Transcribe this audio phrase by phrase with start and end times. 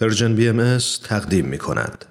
[0.00, 2.04] پرژن بی ام تقدیم می کند.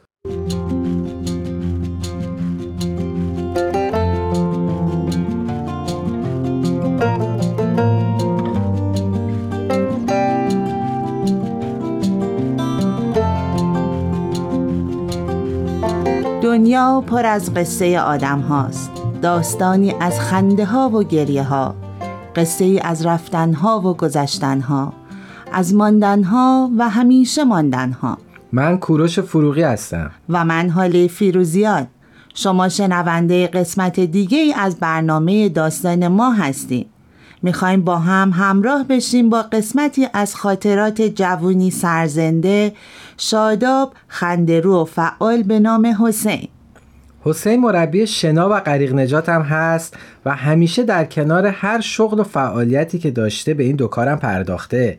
[16.41, 18.91] دنیا پر از قصه آدم هاست
[19.21, 21.75] داستانی از خنده ها و گریه ها
[22.35, 24.93] قصه از رفتن ها و گذشتن ها
[25.53, 28.17] از ماندن ها و همیشه ماندن ها
[28.51, 30.11] من کوروش فروغی هستم.
[30.29, 31.87] و من حالی فیروزیاد.
[32.33, 36.85] شما شنونده قسمت دیگه ای از برنامه داستان ما هستیم
[37.43, 42.73] می‌خوایم با هم همراه بشیم با قسمتی از خاطرات جوونی سرزنده
[43.17, 46.47] شاداب خندرو و فعال به نام حسین.
[47.21, 52.23] حسین مربی شنا و غریق نجات هم هست و همیشه در کنار هر شغل و
[52.23, 54.97] فعالیتی که داشته به این دو کارم پرداخته.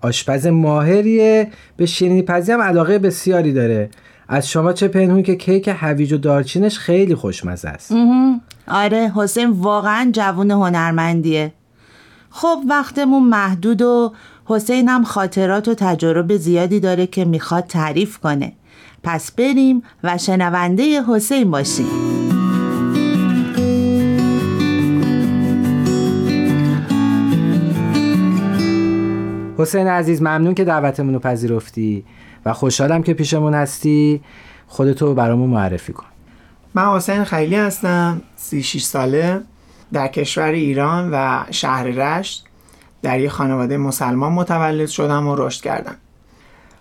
[0.00, 1.50] آشپز ماهریه.
[1.76, 3.90] به شیرینی پزی هم علاقه بسیاری داره.
[4.28, 7.92] از شما چه پنهون که کیک هویج و دارچینش خیلی خوشمزه است.
[8.68, 11.52] آره حسین واقعا جوون هنرمندیه.
[12.30, 14.12] خب وقتمون محدود و
[14.44, 18.52] حسین هم خاطرات و تجربه زیادی داره که می‌خواد تعریف کنه.
[19.02, 22.15] پس بریم و شنونده حسین باشیم.
[29.58, 32.04] حسین عزیز ممنون که دعوتمون رو پذیرفتی
[32.44, 34.20] و خوشحالم که پیشمون هستی.
[34.66, 36.06] خودتو برامون معرفی کن.
[36.74, 39.40] من حسین خیلی هستم 36 ساله
[39.92, 42.44] در کشور ایران و شهر رشت.
[43.02, 45.96] در یه خانواده مسلمان متولد شدم و رشد کردم.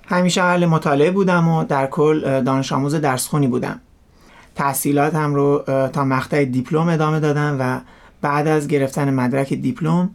[0.07, 3.81] همیشه اهل مطالعه بودم و در کل دانش آموز درسخونی بودم.
[4.55, 7.79] تحصیلاتم رو تا مقطع دیپلم ادامه دادم و
[8.21, 10.09] بعد از گرفتن مدرک دیپلم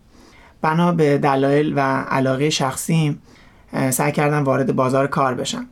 [0.63, 3.23] بنا به دلایل و علاقه شخصیم
[3.91, 5.67] سعی کردم وارد بازار کار بشم.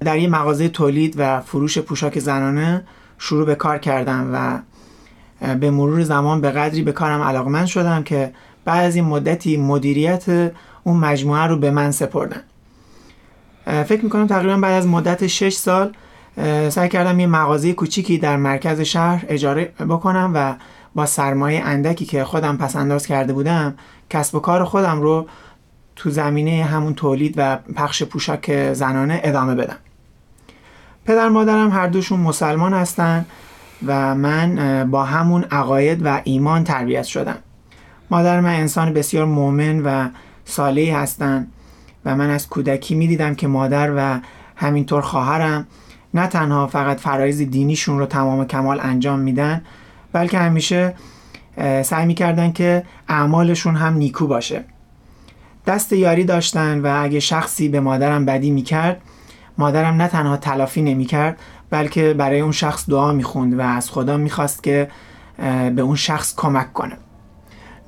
[0.00, 2.84] در یه مغازه تولید و فروش پوشاک زنانه
[3.18, 4.58] شروع به کار کردم و
[5.54, 8.32] به مرور زمان به قدری به کارم علاقمند شدم که
[8.64, 10.52] بعد از این مدتی مدیریت
[10.84, 12.42] اون مجموعه رو به من سپردن.
[13.64, 15.92] فکر می‌کنم تقریبا بعد از مدت 6 سال
[16.68, 20.54] سعی کردم یه مغازه کوچیکی در مرکز شهر اجاره بکنم و
[20.94, 23.74] با سرمایه اندکی که خودم پس انداز کرده بودم
[24.12, 25.26] کسب و کار خودم رو
[25.96, 29.76] تو زمینه همون تولید و پخش پوشاک زنانه ادامه بدم.
[31.04, 33.26] پدر مادرم هر دوشون مسلمان هستن
[33.86, 37.38] و من با همون عقاید و ایمان تربیت شدم.
[38.10, 40.08] مادر من انسان بسیار مؤمن و
[40.44, 41.52] صالحی هستند
[42.04, 44.20] و من از کودکی می‌دیدم که مادر و
[44.56, 45.66] همینطور خواهرم
[46.14, 49.62] نه تنها فقط فرایز دینیشون رو تمام کمال انجام میدن
[50.12, 50.94] بلکه همیشه
[51.82, 54.64] سعی می‌کردن که اعمالشون هم نیکو باشه.
[55.66, 59.02] دست یاری داشتن و اگه شخصی به مادرم بدی می‌کرد
[59.58, 61.38] مادرم نه تنها تلافی نمی‌کرد
[61.70, 64.88] بلکه برای اون شخص دعا می‌خوند و از خدا می‌خواست که
[65.76, 66.96] به اون شخص کمک کنه.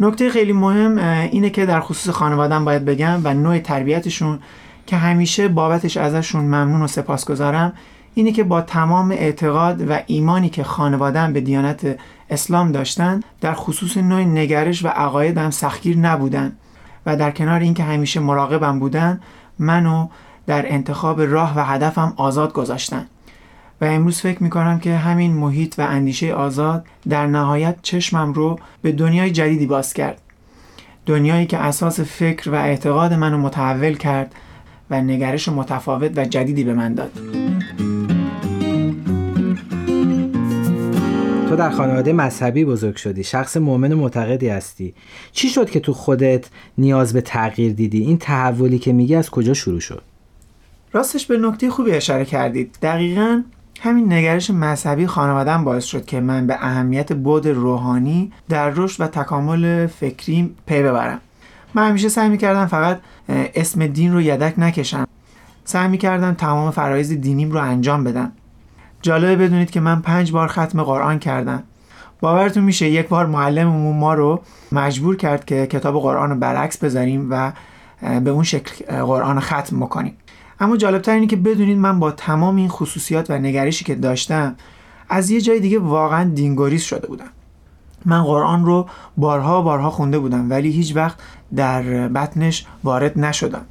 [0.00, 0.98] نکته خیلی مهم
[1.32, 4.38] اینه که در خصوص خانوادم باید بگم و نوع تربیتشون
[4.86, 7.72] که همیشه بابتش ازشون ممنون و سپاسگزارم
[8.14, 11.98] اینه که با تمام اعتقاد و ایمانی که خانوادم به دیانت
[12.30, 16.52] اسلام داشتن در خصوص نوع نگرش و عقایدم سختگیر نبودن
[17.06, 19.20] و در کنار اینکه همیشه مراقبم بودن
[19.58, 20.08] منو
[20.46, 23.06] در انتخاب راه و هدفم آزاد گذاشتن.
[23.80, 28.92] و امروز فکر می‌کنم که همین محیط و اندیشه آزاد در نهایت چشمم رو به
[28.92, 30.20] دنیای جدیدی باز کرد.
[31.06, 34.34] دنیایی که اساس فکر و اعتقاد منو متحول کرد
[34.90, 37.43] و نگرش متفاوت و جدیدی به من داد.
[41.54, 44.94] تو در خانواده مذهبی بزرگ شدی شخص مؤمن و معتقدی هستی.
[45.32, 46.46] چی شد که تو خودت
[46.78, 50.02] نیاز به تغییر دیدی؟ این تحولی که میگی از کجا شروع شد؟
[50.92, 52.78] راستش به نکته خوبی اشاره کردید.
[52.82, 53.42] دقیقا
[53.80, 59.06] همین نگرش مذهبی خانوادم باعث شد که من به اهمیت بود روحانی در رشد و
[59.06, 61.20] تکامل فکری پی ببرم.
[61.74, 65.06] من همیشه سعی می‌کردم فقط اسم دین رو یدک نکشم.
[65.64, 68.32] سعی می‌کردم تمام فرایز دینیم رو انجام بدم.
[69.04, 71.62] جالبه بدونید که من پنج بار ختم قرآن کردم.
[72.20, 74.40] باورتون میشه یک بار معلممون ما رو
[74.72, 77.52] مجبور کرد که کتاب قرآن رو برعکس بذاریم و
[78.20, 80.16] به اون شکل قرآن ختم بکنیم.
[80.60, 84.54] اما جالبتر اینه که بدونید من با تمام این خصوصیات و نگرشی که داشتم
[85.08, 87.30] از یه جای دیگه واقعا دینگوریز شده بودم.
[88.04, 88.86] من قرآن رو
[89.16, 91.18] بارها بارها خونده بودم ولی هیچ وقت
[91.56, 93.64] در بطنش وارد نشدم.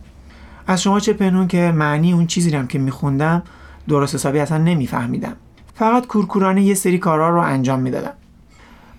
[0.67, 3.43] از شما چه پنون که معنی اون چیزی رم که میخوندم
[3.87, 5.35] درست حسابی اصلا نمیفهمیدم.
[5.75, 8.13] فقط کورکورانه یه سری کارها رو انجام می‌دادم.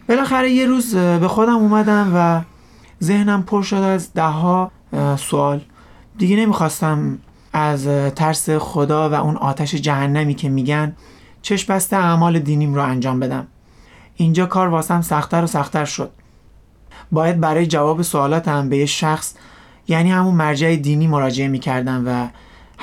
[0.08, 2.40] بالاخره یه روز به خودم اومدم و
[3.04, 4.70] ذهنم پر شد از دهها
[5.16, 5.60] سوال.
[6.18, 7.18] دیگه نمی‌خواستم
[7.52, 7.84] از
[8.16, 10.96] ترس خدا و اون آتش جهنمی که میگن
[11.42, 13.46] چشم بسته اعمال دینیم رو انجام بدم.
[14.16, 16.10] اینجا کار واسم سختتر و سختتر شد.
[17.12, 19.34] باید برای جواب سوالاتم به یه شخص
[19.88, 22.28] یعنی همون مرجع دینی مراجعه می‌کردم و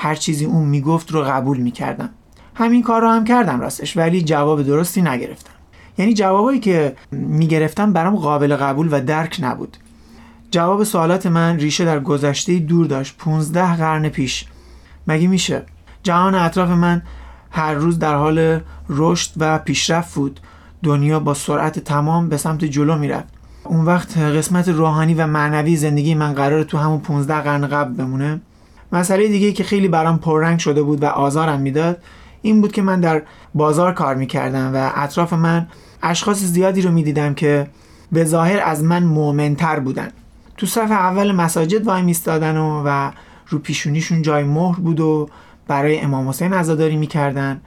[0.02, 2.10] هر چیزی اون می‌گفت رو قبول می‌کردم.
[2.54, 5.52] همین کار رو هم کردم راستش ولی جواب درستی نگرفتم.
[5.98, 9.76] یعنی جوابایی که می‌گرفتم برام قابل قبول و درک نبود.
[10.50, 14.44] جواب سوالات من ریشه در گذشته دور داشت 15 قرن پیش.
[15.06, 15.62] مگه میشه؟
[16.02, 17.02] جهان اطراف من
[17.50, 20.40] هر روز در حال رشد و پیشرفت بود.
[20.82, 23.28] دنیا با سرعت تمام به سمت جلو می‌رفت.
[23.64, 28.40] اون وقت قسمت روحانی و معنوی زندگی من قرار تو همون 15 قرن قبل بمونه.
[28.92, 32.02] مسئله دیگه که خیلی برام پررنگ شده بود و آزارم می‌داد
[32.42, 33.22] این بود که من در
[33.54, 35.66] بازار کار می‌کردم و اطراف من
[36.02, 37.66] اشخاص زیادی رو می‌دیدم که
[38.12, 40.08] به ظاهر از من مؤمنتر بودن.
[40.56, 43.10] تو صف اول مساجد وای میستادن و, و
[43.48, 45.28] رو پیشونیشون جای مهر بود و
[45.68, 47.60] برای امام حسین عزاداری می‌کردن.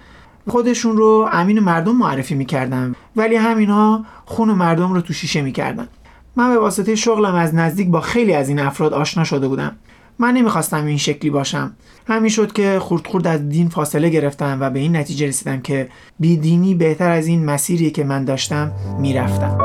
[0.47, 2.95] خودشون رو امین مردم معرفی می‌کردن.
[3.15, 5.87] ولی همینا خون مردم رو تو شیشه می‌کردن.
[6.35, 9.75] من به واسطه شغلم از نزدیک با خیلی از این افراد آشنا شده بودم.
[10.19, 11.75] من نمی‌خواستم این شکلی باشم.
[12.07, 15.87] همین شد که خورد خورد از دین فاصله گرفتم و به این نتیجه رسیدم که
[16.19, 19.57] بیدینی بهتر از این مسیری که من داشتم می‌رفتم.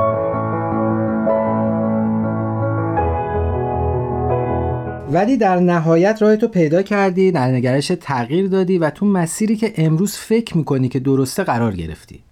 [5.13, 9.73] ولی در نهایت راه تو پیدا کردی در نگرش تغییر دادی و تو مسیری که
[9.77, 12.25] امروز فکر می‌کنی که درسته قرار گرفتی.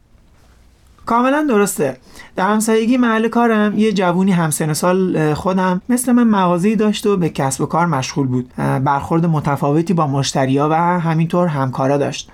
[1.09, 1.97] کاملا درسته.
[2.37, 7.29] در همسایگی محل کارم یه جوونی همسن سال خودم مثل من مغازه‌ای داشت و به
[7.29, 8.55] کسب و کار مشغول بود.
[8.85, 12.31] برخورد متفاوتی با مشتریا و همینطور همکارا داشت.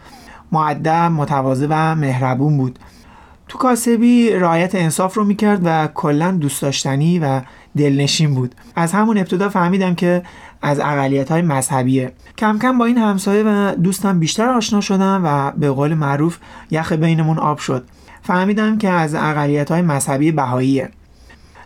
[0.53, 2.79] معدب متواضع و مهربون بود.
[3.49, 7.41] تو کاسبی رعایت انصاف رو می‌کرد و کلا دوست داشتنی و
[7.77, 8.55] دلنشین بود.
[8.77, 10.23] از همون ابتدا فهمیدم که
[10.63, 12.13] از اقلیت های مذهبیه.
[12.39, 16.39] کم کم با این همسایه و دوستم بیشتر آشنا شدم و به قول معروف
[16.71, 17.85] یخ بینمون آب شد.
[18.27, 20.91] فهمیدم که از اقلیت های مذهبی بهاییه.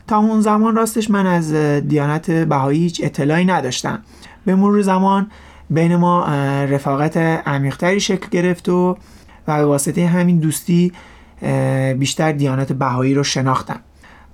[0.06, 1.54] تا اون زمان راستش من از
[1.88, 4.02] دیانت بهایی هیچ اطلاعی نداشتم.
[4.46, 5.30] به مرور زمان
[5.70, 6.24] بین ما
[6.64, 7.16] رفاقت
[7.46, 8.96] عمیقتری شکل گرفت و
[9.48, 10.92] و به واسطه همین دوستی
[11.98, 13.80] بیشتر دیانت بهایی رو شناختم.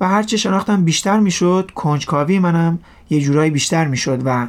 [0.01, 2.79] و هرچه شناختم بیشتر می‌شد کنجکاوی منم
[3.11, 4.49] یه جورایی بیشتر می‌شد و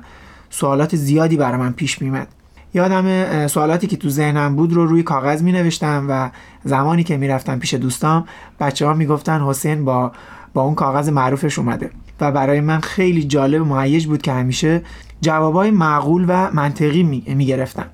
[0.49, 2.27] سوالات زیادی برای من پیش میمد
[2.75, 6.29] یادم سوالاتی که تو ذهنم بود رو روی کاغذ می نوشتم و
[6.63, 8.25] زمانی که می‌رفتم پیش دوستام
[8.59, 10.11] بچه ها می‌گفتن حسین با
[10.53, 11.89] با اون کاغذ معروفش اومده
[12.21, 14.81] و برای من خیلی جالب و مهیج بود که همیشه
[15.21, 17.85] جوابای معقول و منطقی می گرفتم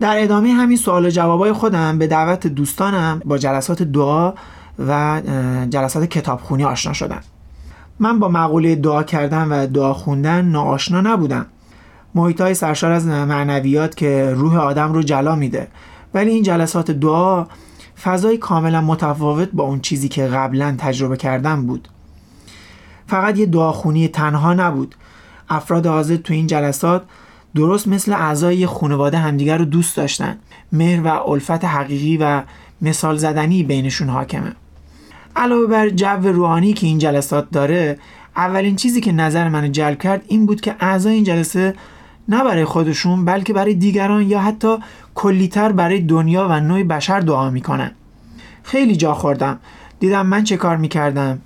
[0.00, 4.32] در ادامه همین سوال و جوابای خودم به دعوت دوستانم با جلسات دعا
[4.88, 5.20] و
[5.70, 7.20] جلسات کتابخونی آشنا شدم.
[8.00, 11.46] من با مقوله دعا کردن و دعا خوندن ناآشنا نبودم.
[12.14, 15.68] محیط سرشار از معنویات که روح آدم رو جلا میده.
[16.14, 17.46] ولی این جلسات دعا
[18.02, 21.88] فضای کاملا متفاوت با اون چیزی که قبلا تجربه کردم بود.
[23.06, 24.94] فقط یه دعاخونی تنها نبود.
[25.48, 27.02] افراد حاضر تو این جلسات
[27.54, 30.38] درست مثل اعضای خانواده همدیگر رو دوست داشتن.
[30.72, 32.42] مهر و الفت حقیقی و
[32.82, 34.52] مثال زدنی بینشون حاکمه.
[35.36, 37.98] علاوه بر جو روحانی که این جلسات داره
[38.36, 41.74] اولین چیزی که نظر منو جلب کرد این بود که اعضای این جلسه
[42.30, 44.76] نه برای خودشون بلکه برای دیگران یا حتی
[45.14, 47.90] کلیتر برای دنیا و نوع بشر دعا می‌کنن.
[48.62, 49.58] خیلی جا خوردم.
[50.00, 51.40] دیدم من چه کار می‌کردم.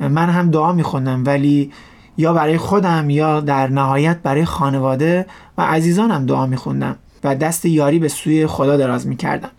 [0.00, 1.72] من هم دعا میخوندم ولی
[2.16, 5.26] یا برای خودم یا در نهایت برای خانواده
[5.58, 9.50] و عزیزانم دعا میخوندم و دست یاری به سوی خدا دراز می‌کردم.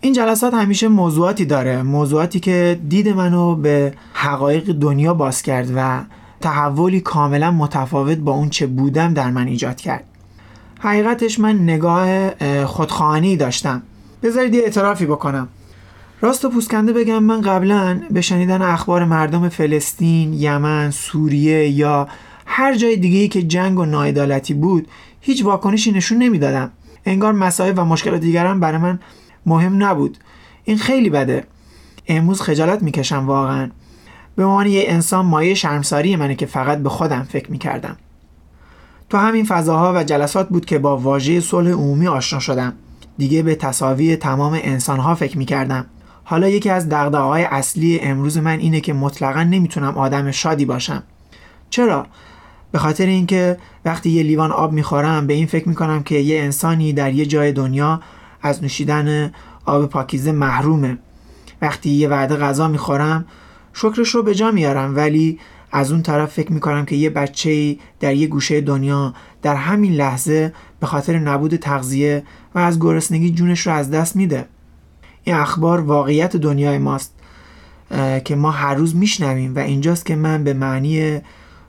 [0.00, 1.82] این جلسات همیشه موضوعاتی داره.
[1.82, 6.00] موضوعاتی که دید منو به حقایق دنیا باز کرد و
[6.40, 10.04] تحولی کاملا متفاوت با اون چه بودم در من ایجاد کرد.
[10.80, 12.30] حقیقتش من نگاه
[12.64, 13.82] خودخواهانی داشتم.
[14.22, 15.48] بذارید یه اعترافی بکنم.
[16.20, 22.08] راست و پوسکنده بگم من قبلا به شنیدن اخبار مردم فلسطین، یمن، سوریه یا
[22.46, 24.88] هر جای دیگه که جنگ و ناعدالتی بود
[25.20, 26.70] هیچ واکنشی نشون نمی‌دادم.
[27.06, 28.98] انگار مسائل و مشکلات دیگران برای من
[29.46, 30.18] مهم نبود.
[30.64, 31.44] این خیلی بده.
[32.08, 33.70] امروز خجالت می‌کشم واقعا.
[34.36, 37.96] به عنوان یه انسان مایه شرمساری منه که فقط به خودم فکر می‌کردم.
[39.10, 42.72] تو همین فضاها و جلسات بود که با واژه صلح عمومی آشنا شدم.
[43.18, 45.86] دیگه به تصاوی تمام انسانها فکر می‌کردم.
[46.24, 51.02] حالا یکی از دغدغه‌های اصلی امروز من اینه که مطلقا نمی‌تونم آدم شادی باشم.
[51.70, 52.06] چرا؟
[52.72, 56.92] به خاطر اینکه وقتی یه لیوان آب می‌خورم به این فکر می‌کنم که یه انسانی
[56.92, 58.00] در یه جای دنیا
[58.42, 59.32] از نوشیدن
[59.64, 60.98] آب پاکیزه محرومه.
[61.62, 63.24] وقتی یه وعده غذا می‌خورم
[63.72, 65.38] شکرش رو به جا میارم ولی
[65.72, 70.52] از اون طرف فکر می‌کنم که یه بچه در یه گوشه دنیا در همین لحظه
[70.80, 72.22] به خاطر نبود تغذیه
[72.54, 74.46] و از گرسنگی جونش رو از دست میده.
[75.24, 77.14] این اخبار واقعیت دنیای ماست
[78.24, 81.20] که ما هر روز میشنویم و اینجاست که من به معنی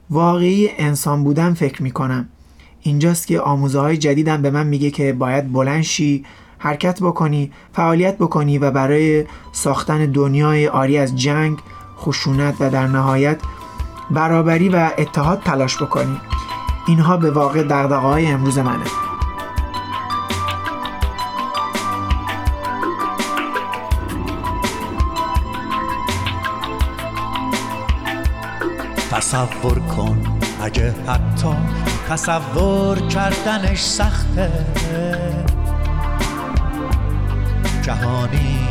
[0.10, 2.30] واقعی انسان بودن فکر می‌کنم.
[2.82, 6.26] اینجاست که آموزه های جدیدم به من میگه که باید بلند شی
[6.58, 11.58] حرکت بکنی فعالیت بکنی و برای ساختن دنیای آری از جنگ
[12.02, 13.42] خشونت و در نهایت
[14.12, 16.22] برابری و اتحاد تلاش بکنی.
[16.88, 18.86] اینها به واقع دقدقه های امروز منه.
[29.12, 30.24] تصور کن
[30.62, 31.56] اگه حتی
[32.10, 34.66] تصور کردنش سخته.
[37.82, 38.71] جهانی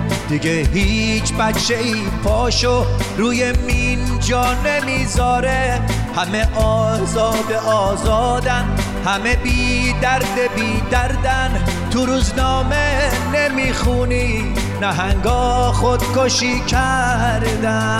[0.31, 2.85] دیگه هیچ بچه ای پاشو
[3.17, 5.81] روی مین جا نمی‌ذاره.
[6.15, 8.65] همه آزاد آزادن
[9.05, 11.65] همه بی درد بی دردن.
[11.91, 17.91] تو روزنامه نمی‌خونی نهنگا خودکشی کردن.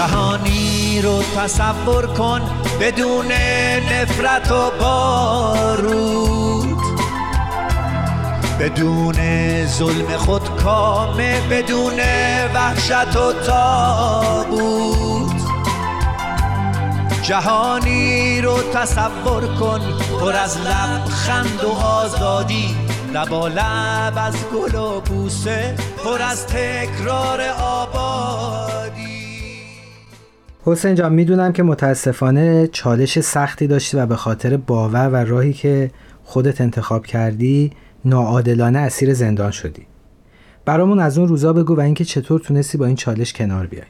[0.00, 2.40] جهانی رو تصور کن
[2.80, 3.26] بدون
[3.92, 6.78] نفرت و بارود.
[8.60, 9.16] بدون
[9.66, 12.00] ظلم خود کامه بدون
[12.54, 15.40] وحشت و تابود
[17.22, 19.80] جهانی رو تصور کن
[20.20, 22.76] پر از لبخند و آزادی
[23.14, 28.69] لبا لب از گل و بوسه پر از تکرار آبادی
[30.72, 35.90] حسین جان می‌دونم که متاسفانه چالش سختی داشتی و به خاطر باور و راهی که
[36.24, 37.72] خودت انتخاب کردی
[38.04, 39.86] ناعادلانه اسیر زندان شدی.
[40.64, 43.84] برامون از اون روزا بگو و اینکه چطور تونستی با این چالش کنار بیای.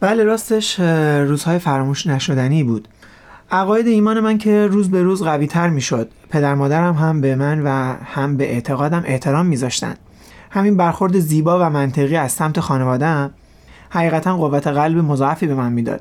[0.00, 0.80] بله راستش
[1.28, 2.88] روزهای فراموش نشدنی بود.
[3.50, 7.34] عقاید ایمان من که روز به روز قوی تر می شد پدر مادرم هم به
[7.36, 9.94] من و هم به اعتقادم احترام میذاشتن.
[10.50, 13.30] همین برخورد زیبا و منطقی از سمت خانوادهام
[13.94, 16.00] حقیقتا قوت قلب مضاعفی به من می‌داد.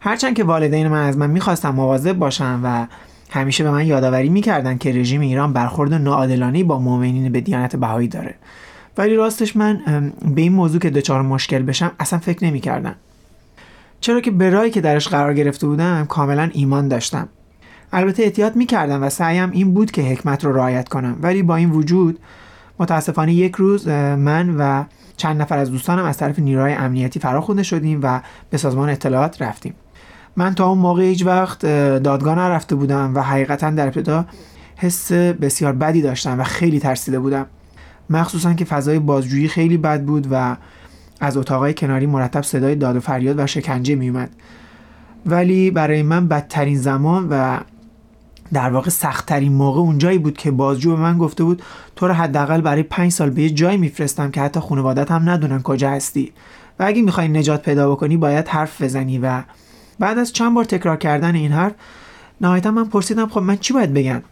[0.00, 2.86] هرچند که والدین من از من می‌خواستن مواظب باشم و
[3.30, 8.08] همیشه به من یادآوری می‌کردن که رژیم ایران برخورد ناعادلانه با مؤمنین به دیانت بهایی
[8.08, 8.34] داره.
[8.98, 9.80] ولی راستش من
[10.34, 12.94] به این موضوع که دچار مشکل بشم اصلا فکر نمی‌کردم.
[14.00, 17.28] چرا که به راهی که درش قرار گرفته بودم کاملا ایمان داشتم.
[17.92, 21.16] البته احتیاط می‌کردم و سعیم این بود که حکمت رو رعایت کنم.
[21.22, 22.18] ولی با این وجود
[22.78, 24.84] متاسفانه یک روز من و
[25.20, 29.74] چند نفر از دوستانم از طرف نیروهای امنیتی فراخونده شدیم و به سازمان اطلاعات رفتیم.
[30.36, 31.66] من تا اون موقع هیچ وقت
[32.02, 34.26] دادگاه نرفته بودم و حقیقتا در ابتدا
[34.76, 37.46] حس بسیار بدی داشتم و خیلی ترسیده بودم.
[38.10, 40.56] مخصوصا که فضای بازجویی خیلی بد بود و
[41.20, 44.30] از اتاقای کناری مرتب صدای داد و فریاد و شکنجه میومد
[45.26, 47.58] ولی برای من بدترین زمان و
[48.52, 51.62] در واقع سختترین موقع اونجایی بود که بازجو به من گفته بود
[51.96, 55.62] تو رو حداقل برای پنج سال به یه جایی میفرستم که حتی خانوادت هم ندونن
[55.62, 56.32] کجا هستی.
[56.78, 59.42] و اگه می‌خوای نجات پیدا بکنی باید حرف بزنی و
[59.98, 61.72] بعد از چند بار تکرار کردن این حرف
[62.40, 64.22] نهایتا من پرسیدم خب من چی باید بگم؟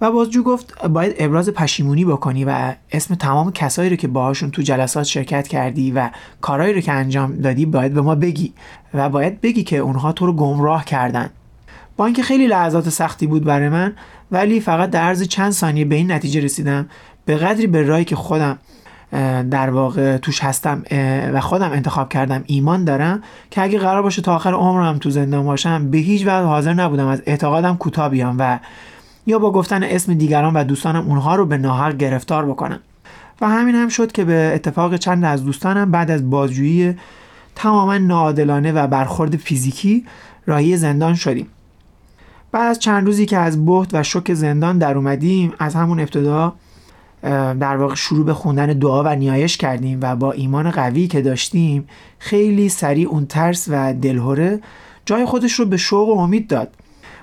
[0.00, 4.62] و بازجو گفت باید ابراز پشیمونی بکنی و اسم تمام کسایی رو که باهاشون تو
[4.62, 8.52] جلسات شرکت کردی و کارهایی رو که انجام دادی باید به ما بگی
[8.94, 11.30] و باید بگی که اونها تو رو گمراه کردن.
[11.96, 13.92] با اینکه خیلی لحظات سختی بود برای من
[14.30, 16.88] ولی فقط در عرض چند ثانیه به این نتیجه رسیدم.
[17.24, 18.58] به قدری به رایی که خودم
[19.50, 20.82] در واقع توش هستم
[21.32, 25.44] و خودم انتخاب کردم ایمان دارم که اگه قرار باشه تا آخر عمرم تو زندان
[25.44, 28.58] باشم به هیچ وجه حاضر نبودم از اعتقادم کوتاه بیام و
[29.26, 32.80] یا با گفتن اسم دیگران و دوستانم اونها رو به ناحق گرفتار بکنم.
[33.40, 36.96] و همین هم شد که به اتفاق چند از دوستانم بعد از بازجویی
[37.54, 40.04] تماما ناعادلانه و برخورد فیزیکی
[40.46, 41.46] راهی زندان شدیم.
[42.56, 46.54] بعد از چند روزی که از بحت و شک زندان در اومدیم از همون ابتدا
[47.60, 51.88] در واقع شروع به خوندن دعا و نیایش کردیم و با ایمان قوی که داشتیم
[52.18, 54.60] خیلی سریع اون ترس و دلهوره
[55.06, 56.74] جای خودش رو به شوق و امید داد.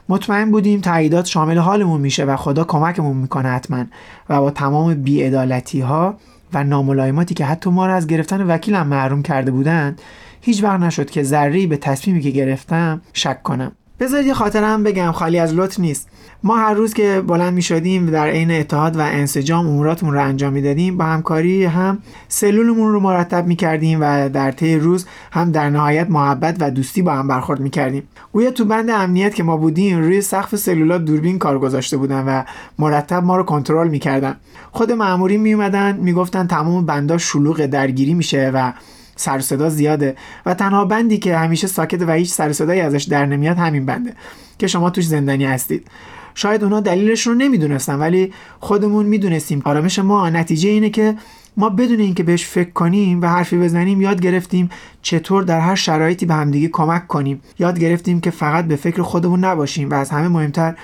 [0.10, 3.86] مطمئن بودیم تاییدات شامل حالمون میشه و خدا کمکمون می‌کنه حتما
[4.30, 6.18] و با تمام بیعدالتی ها
[6.54, 10.02] و ناملایماتی که حتی ما رو از گرفتن وکیلم محروم کرده بودند
[10.42, 13.72] هیچ وقت نشد که ذری به تصمیمی که گرفتم شک کنم.
[14.04, 16.08] بذارید یه خاطره هم بگم خالی از لطف نیست.
[16.44, 20.54] ما هر روز که بلند می شدیم در عین اتحاد و انسجام اموراتمون رو انجام
[20.54, 25.70] می‌دادیم با همکاری هم سلولمون رو مرتب می کردیم و در طی روز هم در
[25.70, 29.58] نهایت محبت و دوستی با هم برخورد می کردیم گویا تو بند امنیت که ما
[29.58, 32.44] بودیم روی سقف سلولات دوربین کار گذاشته بودن و
[32.80, 34.36] مرتب ما رو کنترل می‌کردن.
[34.72, 38.72] خود مامورین می اومدن تمام بندا شلوغ درگیری میشه و
[39.16, 40.16] سر صدا زیاده
[40.46, 44.14] و تنها بندی که همیشه ساکت و هیچ سر صدایی ازش در نمیاد همین بنده
[44.60, 45.88] که شما توش زندانی هستید.
[46.36, 49.62] شاید اونا دلیلش رو نمی‌دونستن ولی خودمون می‌دونستیم.
[49.66, 51.16] آرامش ما نتیجه اینه که
[51.58, 54.70] ما بدون اینکه بهش فکر کنیم و حرفی بزنیم یاد گرفتیم
[55.02, 57.42] چطور در هر شرایطی به همدیگه کمک کنیم.
[57.60, 60.76] یاد گرفتیم که فقط به فکر خودمون نباشیم و از همه مهمتر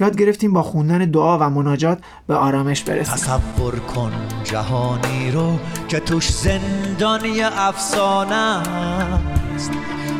[0.00, 3.14] یاد گرفتیم با خوندن دعا و مناجات به آرامش برسیم.
[3.14, 4.12] تصور کن
[4.44, 5.58] جهانی رو
[5.88, 9.70] که توش زندانی افسانه است.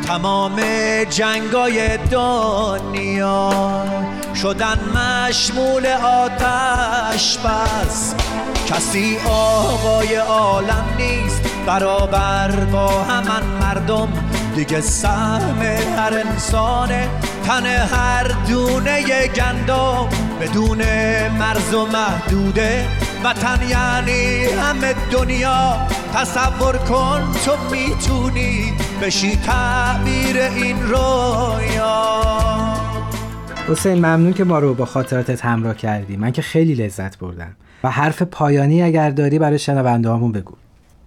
[0.07, 0.61] تمام
[1.11, 3.50] جنگای دنیا
[4.35, 8.14] شدن مشمول آتش بس.
[8.66, 14.09] کسی آقای عالم نیست برابر با همان مردم.
[14.54, 15.62] دیگه سهم
[15.96, 17.08] هر انسانه
[17.44, 20.08] تن هر دونه گندم
[20.40, 20.78] بدون
[21.38, 22.84] مرز و محدوده.
[23.25, 25.76] وطن یعنی همه دنیا
[26.14, 32.23] تصور کن تو می‌تونی بشی تعبیر این رویا.
[33.68, 36.16] حسین ممنون که ما رو با خاطراتت همراه کردی.
[36.16, 37.56] من که خیلی لذت بردم.
[37.84, 40.54] و حرف پایانی اگر داری برای شنونده بگو.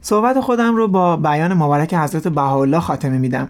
[0.01, 3.50] صحبت خودم رو با بیان مبارک حضرت بهاءالله خاتمه میدم.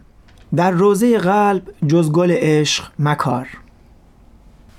[0.56, 3.48] در روزه قلب جز گل عشق مکار.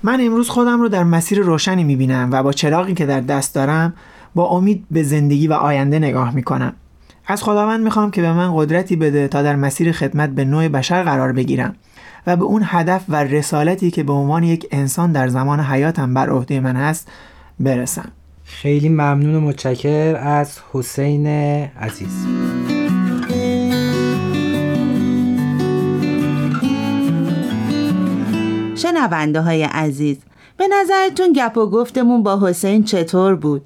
[0.03, 3.93] من امروز خودم رو در مسیر روشنی می‌بینم و با چراغی که در دست دارم
[4.35, 6.73] با امید به زندگی و آینده نگاه می‌کنم.
[7.27, 11.03] از خداوند می‌خوام که به من قدرتی بده تا در مسیر خدمت به نوع بشر
[11.03, 11.75] قرار بگیرم
[12.27, 16.29] و به اون هدف و رسالتی که به عنوان یک انسان در زمان حیاتم بر
[16.29, 17.07] عهده من هست
[17.59, 18.11] برسم.
[18.49, 22.25] خیلی ممنون و متشکر از حسین عزیز
[28.75, 30.17] شنونده های عزیز
[30.57, 33.61] به نظرتون گپ و گفتمون با حسین چطور بود؟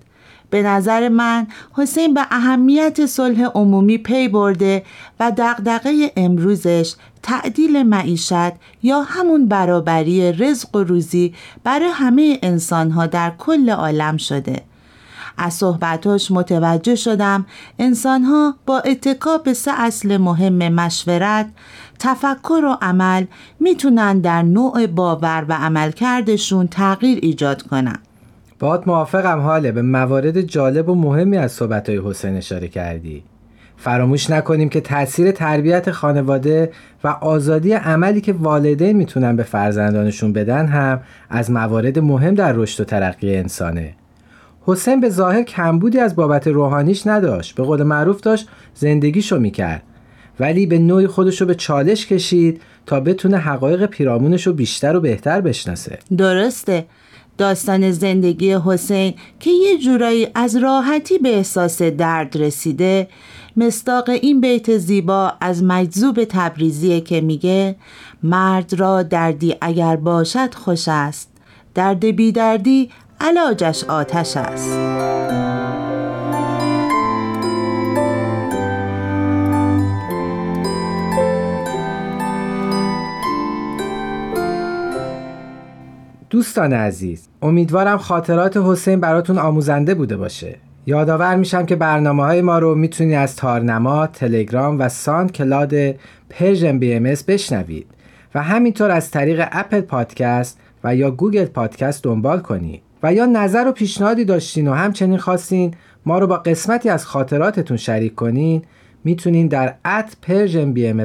[0.49, 4.83] به نظر من حسین به اهمیت صلح عمومی پی برده
[5.19, 13.31] و دغدغه امروزش تعدیل معیشت یا همون برابری رزق و روزی برای همه انسانها در
[13.37, 14.61] کل عالم شده
[15.37, 17.45] از صحبتاش متوجه شدم.
[17.79, 21.45] انسانها با اتکا به سه اصل مهم مشورت
[21.99, 23.25] تفکر و عمل
[23.59, 27.99] می‌تونن در نوع باور و عملکردشون تغییر ایجاد کنن.
[28.59, 29.71] باید موافقم حاله.
[29.71, 33.23] به موارد جالب و مهمی از صحبتهای حسین اشاره کردی.
[33.77, 36.71] فراموش نکنیم که تاثیر تربیت خانواده
[37.03, 42.81] و آزادی عملی که والدین می‌تونن به فرزندانشون بدن هم از موارد مهم در رشد
[42.81, 43.95] و ترقی انسانه.
[44.65, 47.55] حسین به ظاهر کمبودی از بابت روحانیش نداشت.
[47.55, 49.83] به قول معروف داشت زندگیشو می‌کرد.
[50.39, 55.99] ولی به نوعی خودشو به چالش کشید تا بتونه حقایق پیرامونشو بیشتر و بهتر بشناسه.
[56.17, 56.85] درسته.
[57.37, 63.07] داستان زندگی حسین که یه جورایی از راحتی به احساس درد رسیده
[63.57, 67.75] مستاق این بیت زیبا از مجذوب تبریزیه که میگه
[68.23, 71.29] مرد را دردی اگر باشد خوش است.
[71.75, 72.89] درد بی دردی
[73.23, 74.79] علاجش آتش است.
[86.29, 90.55] دوستان عزیز امیدوارم خاطرات حسین براتون آموزنده بوده باشه.
[90.85, 95.73] یادآور میشم که برنامه های ما رو می‌تونید از تارنما، تلگرام و SoundCloud
[96.29, 97.87] Persian BM بشنوید
[98.35, 102.82] و همینطور از طریق Apple Podcast و یا Google Podcast دنبال کنید.
[103.03, 105.73] و یا نظر و پیشنهادی داشتین و همچنین خواستین
[106.05, 108.61] ما رو با قسمتی از خاطراتتون شریک کنین
[109.03, 111.03] می‌تونین در at Persian BM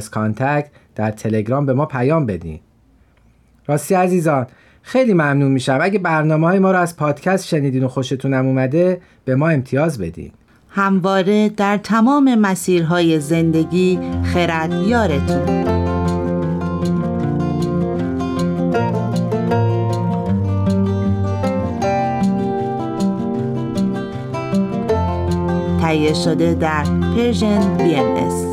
[0.94, 2.60] در تلگرام به ما پیام بدین.
[3.66, 4.46] راستی عزیزان
[4.82, 5.78] خیلی ممنون میشم.
[5.82, 10.30] اگه برنامه های ما رو از پادکست شنیدین و خوشتونم اومده به ما امتیاز بدین.
[10.70, 15.87] همواره در تمام مسیرهای زندگی خرد یارتون.
[25.88, 28.47] تهیه شده در پرژن BMS